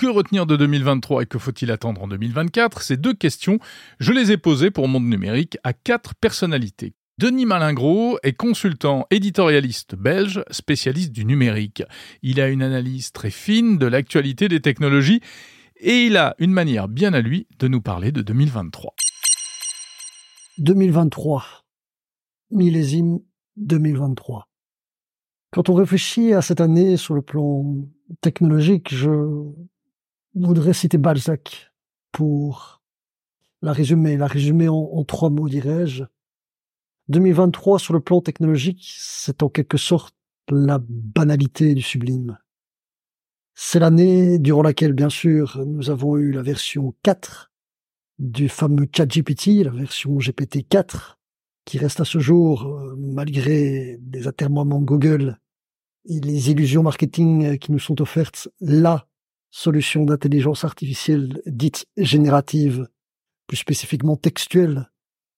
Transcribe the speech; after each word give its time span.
Que 0.00 0.06
retenir 0.06 0.46
de 0.46 0.56
2023 0.56 1.24
et 1.24 1.26
que 1.26 1.38
faut-il 1.38 1.70
attendre 1.70 2.02
en 2.02 2.08
2024 2.08 2.80
Ces 2.80 2.96
deux 2.96 3.12
questions, 3.12 3.58
je 3.98 4.14
les 4.14 4.32
ai 4.32 4.38
posées 4.38 4.70
pour 4.70 4.88
Monde 4.88 5.04
Numérique 5.04 5.58
à 5.62 5.74
quatre 5.74 6.14
personnalités. 6.14 6.94
Denis 7.18 7.44
Malingros 7.44 8.18
est 8.22 8.32
consultant 8.32 9.06
éditorialiste 9.10 9.96
belge, 9.96 10.42
spécialiste 10.50 11.12
du 11.12 11.26
numérique. 11.26 11.82
Il 12.22 12.40
a 12.40 12.48
une 12.48 12.62
analyse 12.62 13.12
très 13.12 13.28
fine 13.28 13.76
de 13.76 13.84
l'actualité 13.84 14.48
des 14.48 14.62
technologies 14.62 15.20
et 15.76 16.06
il 16.06 16.16
a 16.16 16.34
une 16.38 16.52
manière 16.52 16.88
bien 16.88 17.12
à 17.12 17.20
lui 17.20 17.46
de 17.58 17.68
nous 17.68 17.82
parler 17.82 18.10
de 18.10 18.22
2023. 18.22 18.94
2023, 20.56 21.44
millésime 22.52 23.18
2023. 23.58 24.48
Quand 25.52 25.68
on 25.68 25.74
réfléchit 25.74 26.32
à 26.32 26.40
cette 26.40 26.62
année 26.62 26.96
sur 26.96 27.12
le 27.12 27.20
plan 27.20 27.66
technologique, 28.22 28.94
je 28.94 29.44
voudrais 30.34 30.72
citer 30.72 30.98
Balzac 30.98 31.72
pour 32.12 32.82
la 33.62 33.72
résumer, 33.72 34.16
la 34.16 34.26
résumer 34.26 34.68
en, 34.68 35.04
trois 35.04 35.30
mots, 35.30 35.48
dirais-je. 35.48 36.04
2023 37.08 37.78
sur 37.78 37.92
le 37.92 38.00
plan 38.00 38.20
technologique, 38.20 38.88
c'est 38.96 39.42
en 39.42 39.48
quelque 39.48 39.76
sorte 39.76 40.14
la 40.48 40.78
banalité 40.80 41.74
du 41.74 41.82
sublime. 41.82 42.38
C'est 43.54 43.80
l'année 43.80 44.38
durant 44.38 44.62
laquelle, 44.62 44.92
bien 44.92 45.10
sûr, 45.10 45.62
nous 45.66 45.90
avons 45.90 46.16
eu 46.16 46.32
la 46.32 46.42
version 46.42 46.94
4 47.02 47.50
du 48.18 48.48
fameux 48.48 48.88
ChatGPT, 48.94 49.64
la 49.64 49.70
version 49.70 50.16
GPT 50.16 50.66
4, 50.68 51.18
qui 51.64 51.78
reste 51.78 52.00
à 52.00 52.04
ce 52.04 52.18
jour, 52.18 52.64
euh, 52.64 52.96
malgré 52.98 53.98
les 54.12 54.28
atermoiements 54.28 54.80
Google 54.80 55.38
et 56.06 56.20
les 56.20 56.50
illusions 56.50 56.82
marketing 56.82 57.44
euh, 57.44 57.56
qui 57.56 57.72
nous 57.72 57.78
sont 57.78 58.00
offertes, 58.00 58.48
la 58.60 59.09
solution 59.50 60.04
d'intelligence 60.04 60.64
artificielle 60.64 61.42
dite 61.46 61.86
générative, 61.96 62.88
plus 63.46 63.56
spécifiquement 63.56 64.16
textuelle, 64.16 64.90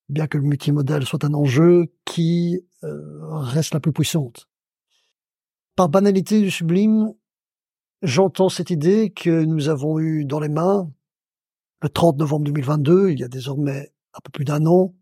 bien 0.09 0.27
que 0.27 0.39
le 0.39 0.45
multimodal 0.45 1.05
soit 1.05 1.25
un 1.25 1.35
enjeu 1.35 1.93
qui 2.05 2.61
euh, 2.85 3.27
reste 3.41 3.75
la 3.75 3.81
plus 3.81 3.93
puissante. 3.93 4.49
Par 5.77 5.89
banalité 5.89 6.41
du 6.41 6.51
sublime, 6.51 7.15
j'entends 8.03 8.51
cette 8.51 8.71
idée 8.71 9.11
que 9.11 9.45
nous 9.45 9.69
avons 9.69 9.99
eue 9.99 10.25
dans 10.25 10.41
les 10.41 10.51
mains 10.51 10.91
le 11.83 11.89
30 11.89 12.19
novembre 12.19 12.45
2022, 12.45 13.11
il 13.11 13.21
y 13.21 13.25
a 13.25 13.29
désormais 13.29 13.93
un 14.15 14.21
peu 14.23 14.31
plus 14.31 14.45
d'un 14.45 14.67
an, 14.67 14.95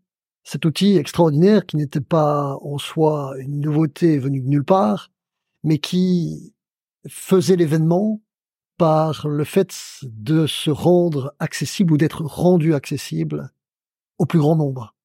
cet 0.43 0.65
outil 0.65 0.97
extraordinaire 0.97 1.65
qui 1.65 1.77
n'était 1.77 2.01
pas 2.01 2.57
en 2.61 2.79
soi 2.79 3.35
une 3.37 3.61
nouveauté 3.61 4.17
venue 4.17 4.41
de 4.41 4.47
nulle 4.47 4.65
part, 4.65 5.11
mais 5.63 5.77
qui 5.77 6.55
faisait 7.07 7.55
l'événement 7.55 8.19
par 8.77 9.27
le 9.27 9.43
fait 9.43 9.73
de 10.03 10.47
se 10.47 10.69
rendre 10.69 11.33
accessible 11.39 11.93
ou 11.93 11.97
d'être 11.97 12.23
rendu 12.23 12.73
accessible 12.73 13.51
au 14.17 14.25
plus 14.25 14.39
grand 14.39 14.55
nombre. 14.55 14.95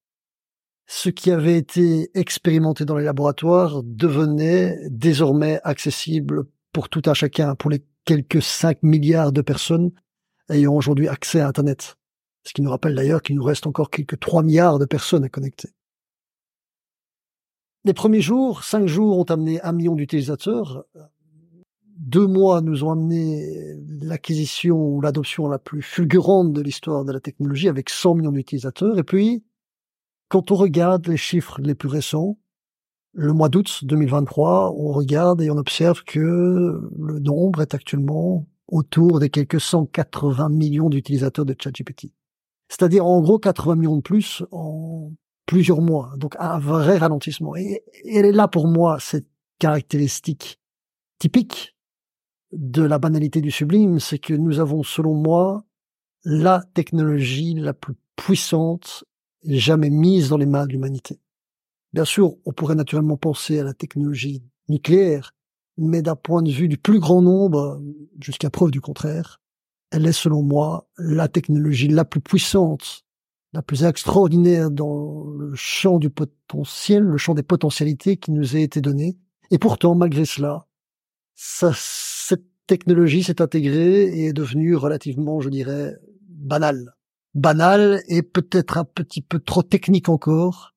Ce 0.87 1.09
qui 1.09 1.31
avait 1.31 1.59
été 1.59 2.11
expérimenté 2.15 2.85
dans 2.85 2.97
les 2.97 3.05
laboratoires 3.05 3.83
devenait 3.83 4.79
désormais 4.89 5.61
accessible 5.65 6.45
pour 6.73 6.89
tout 6.89 7.03
un 7.07 7.15
chacun, 7.15 7.55
pour 7.55 7.71
les 7.71 7.85
quelques 8.05 8.43
5 8.43 8.83
milliards 8.83 9.33
de 9.33 9.41
personnes 9.41 9.91
ayant 10.49 10.75
aujourd'hui 10.75 11.09
accès 11.09 11.41
à 11.41 11.49
Internet. 11.49 11.97
Ce 12.45 12.53
qui 12.53 12.63
nous 12.63 12.71
rappelle 12.71 12.95
d'ailleurs 12.95 13.23
qu'il 13.23 13.35
nous 13.35 13.43
reste 13.43 13.67
encore 13.67 13.91
quelques 13.91 14.21
3 14.21 14.45
milliards 14.45 14.79
de 14.79 14.85
personnes 14.85 15.25
à 15.25 15.29
connecter. 15.29 15.69
Les 17.85 17.95
premiers 17.95 18.21
jours, 18.21 18.65
5 18.65 18.87
jours 18.87 19.19
ont 19.19 19.25
amené 19.25 19.61
un 19.63 19.73
million 19.73 19.95
d'utilisateurs. 19.95 20.85
Deux 21.99 22.27
mois 22.27 22.61
nous 22.61 22.85
ont 22.85 22.91
amené 22.91 23.75
l'acquisition 24.03 24.77
ou 24.77 25.01
l'adoption 25.01 25.49
la 25.49 25.59
plus 25.59 25.83
fulgurante 25.83 26.53
de 26.53 26.61
l'histoire 26.61 27.05
de 27.05 27.13
la 27.13 27.21
technologie 27.21 27.69
avec 27.69 27.89
100 27.89 28.17
millions 28.17 28.33
d'utilisateurs. 28.33 28.99
Et 28.99 29.03
puis, 29.03 29.45
quand 30.29 30.51
on 30.51 30.57
regarde 30.57 31.07
les 31.07 31.17
chiffres 31.17 31.61
les 31.61 31.75
plus 31.75 31.89
récents, 31.89 32.39
le 33.13 33.33
mois 33.33 33.49
d'août 33.49 33.81
2023, 33.85 34.75
on 34.77 34.93
regarde 34.93 35.41
et 35.41 35.51
on 35.51 35.57
observe 35.57 36.05
que 36.05 36.19
le 36.99 37.19
nombre 37.19 37.63
est 37.63 37.75
actuellement 37.75 38.47
autour 38.69 39.21
des 39.21 39.31
quelques 39.31 39.61
180 39.61 40.51
millions 40.51 40.91
d'utilisateurs 40.91 41.47
de 41.47 41.55
ChatGPT. 41.59 42.13
C'est-à-dire 42.69 43.07
en 43.07 43.23
gros 43.23 43.39
80 43.39 43.77
millions 43.77 43.97
de 43.97 44.03
plus 44.03 44.43
en 44.51 45.13
plusieurs 45.47 45.81
mois. 45.81 46.13
Donc 46.17 46.35
un 46.39 46.59
vrai 46.59 46.99
ralentissement. 46.99 47.57
Et, 47.57 47.85
elle 48.05 48.27
est 48.27 48.33
là 48.33 48.49
pour 48.49 48.67
moi 48.67 48.99
cette 49.01 49.29
caractéristique 49.59 50.61
typique 51.19 51.76
de 52.53 52.83
la 52.83 52.99
banalité 52.99 53.41
du 53.41 53.51
sublime, 53.51 54.01
c'est 54.01 54.19
que 54.19 54.35
nous 54.35 54.61
avons 54.61 54.83
selon 54.83 55.15
moi 55.15 55.65
la 56.25 56.63
technologie 56.75 57.55
la 57.55 57.75
plus 57.75 57.95
puissante 58.17 59.05
jamais 59.45 59.91
mise 59.91 60.31
dans 60.31 60.39
les 60.39 60.47
mains 60.47 60.67
de 60.67 60.73
l'humanité. 60.73 61.21
Bien 61.93 62.05
sûr, 62.05 62.35
on 62.45 62.53
pourrait 62.53 62.75
naturellement 62.75 63.17
penser 63.17 63.61
à 63.61 63.65
la 63.65 63.75
technologie 63.75 64.43
nucléaire, 64.69 65.33
mais 65.79 66.03
d'un 66.03 66.17
point 66.17 66.43
de 66.43 66.51
vue 66.51 66.69
du 66.69 66.79
plus 66.79 66.99
grand 66.99 67.23
nombre, 67.23 67.81
jusqu'à 68.21 68.51
preuve 68.51 68.71
du 68.71 68.81
contraire, 68.81 69.41
elle 69.91 70.07
est 70.07 70.13
selon 70.13 70.43
moi 70.43 70.89
la 70.99 71.29
technologie 71.29 71.89
la 71.89 72.05
plus 72.05 72.21
puissante, 72.21 73.05
la 73.53 73.63
plus 73.63 73.85
extraordinaire 73.85 74.71
dans 74.71 75.25
le 75.25 75.55
champ 75.55 75.99
du 75.99 76.11
potentiel, 76.11 77.03
le 77.03 77.17
champ 77.19 77.35
des 77.35 77.43
potentialités 77.43 78.17
qui 78.17 78.33
nous 78.33 78.57
a 78.57 78.59
été 78.59 78.81
donné. 78.81 79.17
Et 79.51 79.59
pourtant, 79.59 79.95
malgré 79.95 80.25
cela, 80.25 80.67
cette 81.37 82.47
technologie 82.67 83.23
s'est 83.23 83.41
intégrée 83.43 84.05
et 84.05 84.27
est 84.27 84.33
devenue 84.33 84.75
relativement, 84.75 85.41
je 85.41 85.51
dirais, 85.51 85.95
banale. 86.29 86.95
Banale 87.35 88.03
et 88.09 88.23
peut-être 88.23 88.79
un 88.79 88.85
petit 88.85 89.21
peu 89.21 89.39
trop 89.39 89.63
technique 89.63 90.09
encore 90.09 90.75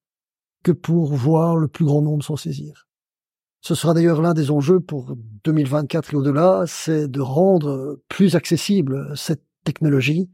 que 0.63 0.71
pour 0.71 1.13
voir 1.13 1.55
le 1.55 1.67
plus 1.67 1.85
grand 1.85 2.01
nombre 2.01 2.23
s'en 2.23 2.35
saisir. 2.35 2.87
Ce 3.61 3.75
sera 3.75 3.93
d'ailleurs 3.93 4.21
l'un 4.21 4.33
des 4.33 4.51
enjeux 4.51 4.79
pour 4.79 5.15
2024 5.43 6.13
et 6.13 6.17
au-delà, 6.17 6.63
c'est 6.67 7.07
de 7.07 7.21
rendre 7.21 8.01
plus 8.07 8.35
accessible 8.35 9.13
cette 9.15 9.43
technologie 9.63 10.29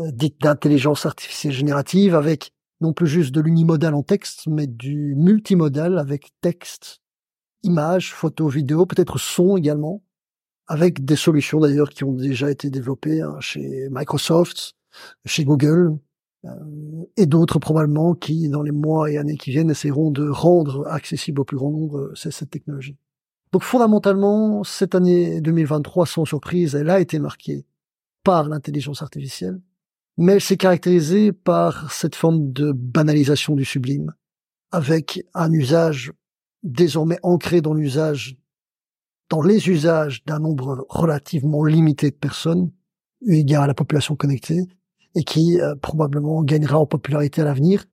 euh, 0.00 0.10
dite 0.10 0.40
d'intelligence 0.40 1.04
artificielle 1.04 1.52
générative 1.52 2.14
avec 2.14 2.52
non 2.80 2.92
plus 2.92 3.06
juste 3.06 3.32
de 3.32 3.40
l'unimodal 3.40 3.94
en 3.94 4.02
texte, 4.02 4.46
mais 4.46 4.66
du 4.66 5.14
multimodal 5.16 5.98
avec 5.98 6.30
texte, 6.40 7.01
images, 7.62 8.12
photos, 8.12 8.54
vidéos, 8.54 8.86
peut-être 8.86 9.18
son 9.18 9.56
également, 9.56 10.02
avec 10.66 11.04
des 11.04 11.16
solutions 11.16 11.60
d'ailleurs 11.60 11.90
qui 11.90 12.04
ont 12.04 12.12
déjà 12.12 12.50
été 12.50 12.70
développées 12.70 13.20
hein, 13.20 13.36
chez 13.40 13.88
Microsoft, 13.90 14.74
chez 15.24 15.44
Google, 15.44 15.98
euh, 16.44 16.50
et 17.16 17.26
d'autres 17.26 17.58
probablement 17.58 18.14
qui, 18.14 18.48
dans 18.48 18.62
les 18.62 18.72
mois 18.72 19.10
et 19.10 19.16
années 19.16 19.36
qui 19.36 19.50
viennent, 19.50 19.70
essaieront 19.70 20.10
de 20.10 20.28
rendre 20.28 20.86
accessible 20.88 21.40
au 21.40 21.44
plus 21.44 21.56
grand 21.56 21.70
nombre 21.70 21.98
euh, 21.98 22.14
cette 22.14 22.50
technologie. 22.50 22.96
Donc 23.52 23.62
fondamentalement, 23.62 24.64
cette 24.64 24.94
année 24.94 25.40
2023, 25.40 26.06
sans 26.06 26.24
surprise, 26.24 26.74
elle 26.74 26.90
a 26.90 27.00
été 27.00 27.18
marquée 27.18 27.66
par 28.24 28.48
l'intelligence 28.48 29.02
artificielle, 29.02 29.60
mais 30.16 30.32
elle 30.32 30.40
s'est 30.40 30.56
caractérisée 30.56 31.32
par 31.32 31.92
cette 31.92 32.14
forme 32.14 32.52
de 32.52 32.72
banalisation 32.72 33.54
du 33.54 33.64
sublime, 33.64 34.14
avec 34.70 35.24
un 35.34 35.52
usage 35.52 36.12
désormais 36.62 37.18
ancré 37.22 37.60
dans 37.60 37.74
l'usage, 37.74 38.36
dans 39.28 39.42
les 39.42 39.68
usages 39.68 40.24
d'un 40.24 40.38
nombre 40.38 40.86
relativement 40.88 41.64
limité 41.64 42.10
de 42.10 42.16
personnes, 42.16 42.70
eu 43.22 43.36
égard 43.36 43.62
à 43.62 43.66
la 43.66 43.74
population 43.74 44.16
connectée, 44.16 44.66
et 45.14 45.24
qui 45.24 45.60
euh, 45.60 45.74
probablement 45.76 46.42
gagnera 46.42 46.78
en 46.78 46.86
popularité 46.86 47.42
à 47.42 47.44
l'avenir. 47.44 47.84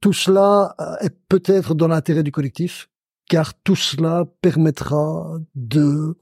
Tout 0.00 0.12
cela 0.12 0.74
euh, 0.80 0.96
est 1.00 1.16
peut-être 1.28 1.74
dans 1.74 1.88
l'intérêt 1.88 2.22
du 2.22 2.32
collectif, 2.32 2.88
car 3.28 3.54
tout 3.54 3.76
cela 3.76 4.24
permettra 4.40 5.38
de 5.54 6.16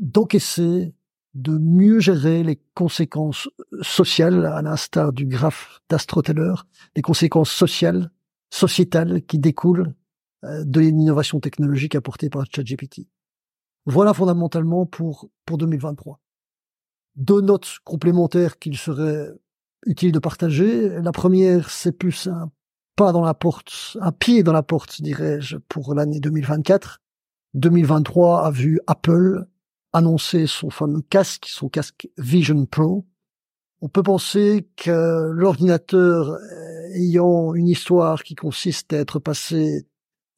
d'encaisser, 0.00 0.92
de 1.34 1.56
mieux 1.56 2.00
gérer 2.00 2.42
les 2.42 2.60
conséquences 2.74 3.48
sociales, 3.80 4.44
à 4.44 4.60
l'instar 4.60 5.12
du 5.12 5.24
graphe 5.24 5.80
d'Astroteller, 5.88 6.54
les 6.96 7.02
conséquences 7.02 7.50
sociales, 7.50 8.10
sociétales 8.50 9.22
qui 9.22 9.38
découlent 9.38 9.94
de 10.64 10.80
l'innovation 10.80 11.40
technologique 11.40 11.94
apportée 11.94 12.30
par 12.30 12.44
ChatGPT. 12.50 13.08
Voilà 13.86 14.14
fondamentalement 14.14 14.86
pour, 14.86 15.28
pour 15.44 15.58
2023 15.58 16.20
deux 17.16 17.40
notes 17.40 17.78
complémentaires 17.84 18.58
qu'il 18.58 18.76
serait 18.76 19.28
utile 19.86 20.12
de 20.12 20.18
partager. 20.18 20.88
La 21.00 21.12
première, 21.12 21.70
c'est 21.70 21.92
plus 21.92 22.26
un 22.26 22.50
pas 22.96 23.10
dans 23.10 23.24
la 23.24 23.34
porte, 23.34 23.96
un 24.00 24.12
pied 24.12 24.44
dans 24.44 24.52
la 24.52 24.62
porte, 24.62 25.02
dirais-je, 25.02 25.56
pour 25.56 25.94
l'année 25.94 26.20
2024. 26.20 27.00
2023 27.54 28.46
a 28.46 28.50
vu 28.50 28.80
Apple 28.86 29.46
annoncer 29.92 30.46
son 30.46 30.70
fameux 30.70 31.02
casque, 31.02 31.46
son 31.48 31.68
casque 31.68 32.08
Vision 32.18 32.66
Pro. 32.66 33.04
On 33.80 33.88
peut 33.88 34.02
penser 34.04 34.68
que 34.76 35.30
l'ordinateur 35.32 36.30
euh, 36.30 36.94
ayant 36.94 37.54
une 37.54 37.68
histoire 37.68 38.22
qui 38.22 38.36
consiste 38.36 38.92
à 38.92 38.98
être 38.98 39.18
passé 39.18 39.88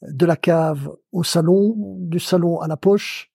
de 0.08 0.26
la 0.26 0.37
cave 0.37 0.91
au 1.12 1.25
salon, 1.25 1.75
du 2.00 2.19
salon 2.19 2.61
à 2.61 2.69
la 2.69 2.76
poche, 2.76 3.32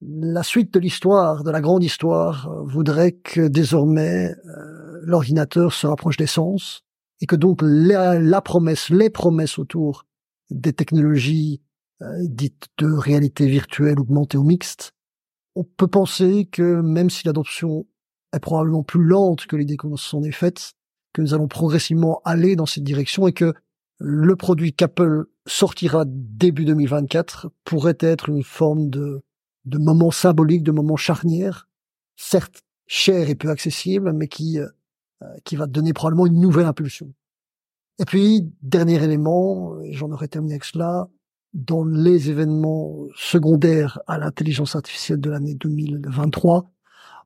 la 0.00 0.42
suite 0.42 0.74
de 0.74 0.80
l'histoire, 0.80 1.44
de 1.44 1.50
la 1.50 1.60
grande 1.60 1.84
histoire, 1.84 2.50
voudrait 2.64 3.12
que 3.12 3.46
désormais 3.46 4.34
l'ordinateur 5.02 5.72
se 5.72 5.86
rapproche 5.86 6.16
des 6.16 6.26
sens 6.26 6.82
et 7.20 7.26
que 7.26 7.36
donc 7.36 7.60
la, 7.62 8.40
promesse, 8.40 8.90
les 8.90 9.10
promesses 9.10 9.58
autour 9.58 10.06
des 10.50 10.72
technologies 10.72 11.62
dites 12.20 12.66
de 12.78 12.90
réalité 12.90 13.46
virtuelle, 13.46 14.00
augmentée 14.00 14.36
ou 14.36 14.42
mixte, 14.42 14.92
on 15.54 15.64
peut 15.64 15.86
penser 15.86 16.46
que 16.50 16.80
même 16.80 17.10
si 17.10 17.26
l'adoption 17.26 17.86
est 18.34 18.40
probablement 18.40 18.82
plus 18.82 19.04
lente 19.04 19.46
que 19.46 19.56
l'idée 19.56 19.76
qu'on 19.76 19.96
s'en 19.96 20.22
est 20.22 20.32
faite, 20.32 20.72
que 21.12 21.22
nous 21.22 21.34
allons 21.34 21.48
progressivement 21.48 22.20
aller 22.24 22.56
dans 22.56 22.66
cette 22.66 22.84
direction 22.84 23.28
et 23.28 23.32
que 23.32 23.54
le 23.98 24.34
produit 24.34 24.72
qu'Apple 24.72 25.26
sortira 25.46 26.04
début 26.06 26.64
2024 26.64 27.50
pourrait 27.64 27.98
être 28.00 28.28
une 28.28 28.42
forme 28.42 28.90
de, 28.90 29.22
de 29.64 29.78
moment 29.78 30.10
symbolique, 30.10 30.62
de 30.62 30.72
moment 30.72 30.96
charnière, 30.96 31.68
certes 32.16 32.62
cher 32.86 33.30
et 33.30 33.34
peu 33.34 33.48
accessible, 33.48 34.12
mais 34.12 34.28
qui, 34.28 34.58
euh, 34.58 34.66
qui 35.44 35.56
va 35.56 35.66
donner 35.66 35.92
probablement 35.92 36.26
une 36.26 36.40
nouvelle 36.40 36.66
impulsion. 36.66 37.12
Et 37.98 38.04
puis, 38.04 38.50
dernier 38.62 39.02
élément, 39.02 39.80
et 39.82 39.92
j'en 39.92 40.10
aurais 40.10 40.28
terminé 40.28 40.54
avec 40.54 40.64
cela, 40.64 41.08
dans 41.54 41.84
les 41.84 42.30
événements 42.30 43.06
secondaires 43.14 44.00
à 44.06 44.18
l'intelligence 44.18 44.74
artificielle 44.74 45.20
de 45.20 45.30
l'année 45.30 45.54
2023, 45.54 46.70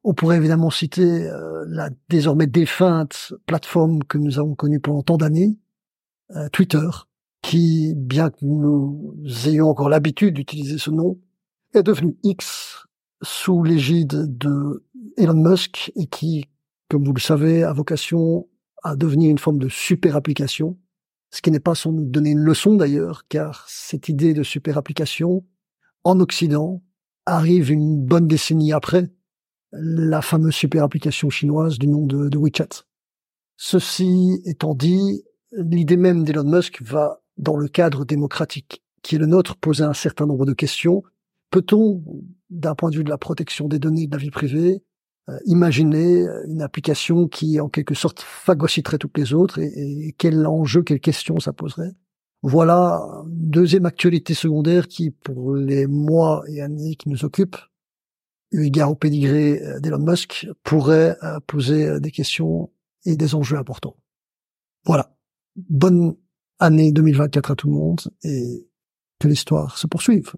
on 0.04 0.14
pourrait 0.14 0.36
évidemment 0.36 0.70
citer 0.70 1.28
euh, 1.28 1.64
la 1.68 1.90
désormais 2.08 2.46
défunte 2.46 3.34
plateforme 3.46 4.04
que 4.04 4.18
nous 4.18 4.38
avons 4.38 4.54
connue 4.54 4.80
pendant 4.80 5.02
tant 5.02 5.16
d'années, 5.16 5.56
euh, 6.34 6.48
Twitter, 6.50 6.88
qui, 7.46 7.94
bien 7.94 8.30
que 8.30 8.44
nous 8.44 9.14
ayons 9.46 9.68
encore 9.68 9.88
l'habitude 9.88 10.34
d'utiliser 10.34 10.78
ce 10.78 10.90
nom, 10.90 11.16
est 11.74 11.84
devenu 11.84 12.16
X 12.24 12.86
sous 13.22 13.62
l'égide 13.62 14.36
de 14.36 14.84
Elon 15.16 15.34
Musk 15.34 15.92
et 15.94 16.06
qui, 16.06 16.48
comme 16.88 17.04
vous 17.04 17.12
le 17.12 17.20
savez, 17.20 17.62
a 17.62 17.72
vocation 17.72 18.48
à 18.82 18.96
devenir 18.96 19.30
une 19.30 19.38
forme 19.38 19.58
de 19.58 19.68
super 19.68 20.16
application 20.16 20.76
ce 21.30 21.42
qui 21.42 21.50
n'est 21.50 21.60
pas 21.60 21.74
sans 21.74 21.92
nous 21.92 22.04
donner 22.04 22.30
une 22.30 22.40
leçon 22.40 22.76
d'ailleurs, 22.76 23.26
car 23.28 23.66
cette 23.68 24.08
idée 24.08 24.32
de 24.32 24.42
super 24.42 24.78
application, 24.78 25.44
en 26.04 26.18
Occident, 26.20 26.82
arrive 27.26 27.70
une 27.70 28.04
bonne 28.04 28.26
décennie 28.26 28.72
après 28.72 29.10
la 29.72 30.22
fameuse 30.22 30.54
super 30.54 30.82
application 30.82 31.28
chinoise 31.28 31.78
du 31.78 31.88
nom 31.88 32.06
de, 32.06 32.28
de 32.28 32.38
WeChat. 32.38 32.84
Ceci 33.56 34.40
étant 34.44 34.74
dit, 34.74 35.24
l'idée 35.52 35.96
même 35.96 36.24
d'Elon 36.24 36.44
Musk 36.44 36.80
va 36.82 37.20
dans 37.38 37.56
le 37.56 37.68
cadre 37.68 38.04
démocratique 38.04 38.82
qui 39.06 39.14
est 39.14 39.18
le 39.18 39.26
nôtre 39.26 39.56
poser 39.56 39.84
un 39.84 39.92
certain 39.92 40.26
nombre 40.26 40.46
de 40.46 40.52
questions. 40.52 41.04
Peut-on, 41.50 42.02
d'un 42.50 42.74
point 42.74 42.90
de 42.90 42.96
vue 42.96 43.04
de 43.04 43.10
la 43.10 43.18
protection 43.18 43.68
des 43.68 43.78
données 43.78 44.08
de 44.08 44.12
la 44.12 44.18
vie 44.18 44.32
privée, 44.32 44.82
euh, 45.28 45.38
imaginer 45.44 46.24
une 46.48 46.60
application 46.60 47.28
qui, 47.28 47.60
en 47.60 47.68
quelque 47.68 47.94
sorte, 47.94 48.20
phagocyterait 48.20 48.98
toutes 48.98 49.16
les 49.16 49.32
autres 49.32 49.60
et, 49.60 50.12
quel 50.18 50.44
enjeu, 50.44 50.82
quelle 50.82 50.98
question 50.98 51.38
ça 51.38 51.52
poserait? 51.52 51.92
Voilà 52.42 53.00
une 53.26 53.50
deuxième 53.50 53.86
actualité 53.86 54.34
secondaire 54.34 54.88
qui, 54.88 55.10
pour 55.10 55.54
les 55.54 55.86
mois 55.86 56.42
et 56.48 56.60
années 56.60 56.96
qui 56.96 57.08
nous 57.08 57.24
occupent, 57.24 57.56
eu 58.50 58.64
égard 58.64 58.90
au 58.90 58.96
pédigré 58.96 59.62
euh, 59.62 59.78
d'Elon 59.78 59.98
Musk, 59.98 60.48
pourrait 60.64 61.16
euh, 61.22 61.38
poser 61.46 62.00
des 62.00 62.10
questions 62.10 62.70
et 63.04 63.16
des 63.16 63.36
enjeux 63.36 63.56
importants. 63.56 63.96
Voilà. 64.84 65.16
Bonne 65.54 66.16
année 66.58 66.92
2024 66.92 67.50
à 67.50 67.54
tout 67.56 67.68
le 67.68 67.74
monde 67.74 68.00
et 68.22 68.66
que 69.20 69.28
l'histoire 69.28 69.78
se 69.78 69.86
poursuive. 69.86 70.32